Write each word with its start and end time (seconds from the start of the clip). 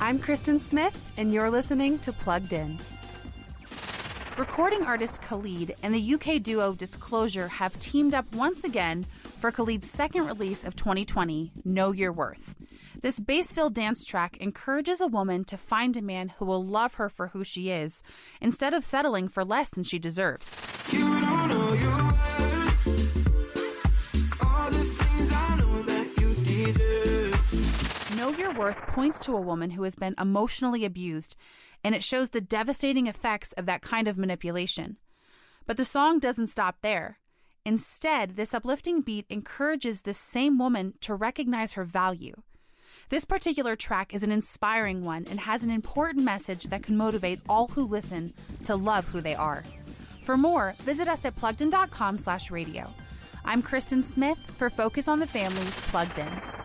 I'm 0.00 0.18
Kristen 0.18 0.58
Smith, 0.58 1.12
and 1.16 1.32
you're 1.32 1.50
listening 1.50 1.98
to 2.00 2.12
Plugged 2.12 2.52
In. 2.52 2.78
Recording 4.36 4.82
artist 4.82 5.22
Khalid 5.22 5.76
and 5.82 5.94
the 5.94 6.14
UK 6.14 6.42
duo 6.42 6.74
Disclosure 6.74 7.48
have 7.48 7.78
teamed 7.78 8.14
up 8.14 8.34
once 8.34 8.64
again 8.64 9.06
for 9.22 9.52
Khalid's 9.52 9.88
second 9.88 10.26
release 10.26 10.64
of 10.64 10.74
2020, 10.74 11.52
Know 11.64 11.92
Your 11.92 12.12
Worth. 12.12 12.54
This 13.00 13.20
bass 13.20 13.52
filled 13.52 13.74
dance 13.74 14.04
track 14.04 14.36
encourages 14.38 15.00
a 15.00 15.06
woman 15.06 15.44
to 15.44 15.56
find 15.56 15.96
a 15.96 16.02
man 16.02 16.30
who 16.38 16.44
will 16.44 16.64
love 16.64 16.94
her 16.94 17.08
for 17.08 17.28
who 17.28 17.44
she 17.44 17.70
is, 17.70 18.02
instead 18.40 18.74
of 18.74 18.82
settling 18.82 19.28
for 19.28 19.44
less 19.44 19.70
than 19.70 19.84
she 19.84 19.98
deserves. 19.98 20.60
Your 28.38 28.52
Worth 28.52 28.86
points 28.88 29.20
to 29.20 29.36
a 29.36 29.40
woman 29.40 29.70
who 29.70 29.84
has 29.84 29.94
been 29.94 30.14
emotionally 30.18 30.84
abused, 30.84 31.36
and 31.84 31.94
it 31.94 32.02
shows 32.02 32.30
the 32.30 32.40
devastating 32.40 33.06
effects 33.06 33.52
of 33.52 33.66
that 33.66 33.82
kind 33.82 34.08
of 34.08 34.18
manipulation. 34.18 34.96
But 35.66 35.76
the 35.76 35.84
song 35.84 36.18
doesn't 36.18 36.48
stop 36.48 36.78
there. 36.82 37.18
Instead, 37.64 38.36
this 38.36 38.52
uplifting 38.52 39.02
beat 39.02 39.26
encourages 39.30 40.02
this 40.02 40.18
same 40.18 40.58
woman 40.58 40.94
to 41.00 41.14
recognize 41.14 41.74
her 41.74 41.84
value. 41.84 42.34
This 43.08 43.24
particular 43.24 43.76
track 43.76 44.12
is 44.12 44.22
an 44.22 44.32
inspiring 44.32 45.04
one 45.04 45.26
and 45.30 45.40
has 45.40 45.62
an 45.62 45.70
important 45.70 46.24
message 46.24 46.64
that 46.64 46.82
can 46.82 46.96
motivate 46.96 47.40
all 47.48 47.68
who 47.68 47.86
listen 47.86 48.34
to 48.64 48.74
love 48.74 49.06
who 49.08 49.20
they 49.20 49.34
are. 49.34 49.64
For 50.22 50.36
more, 50.36 50.74
visit 50.78 51.06
us 51.06 51.24
at 51.24 51.36
pluggedin.com 51.36 52.18
slash 52.18 52.50
radio. 52.50 52.92
I'm 53.44 53.62
Kristen 53.62 54.02
Smith 54.02 54.38
for 54.56 54.70
Focus 54.70 55.06
on 55.06 55.20
the 55.20 55.26
Family's 55.26 55.80
Plugged 55.82 56.18
In. 56.18 56.63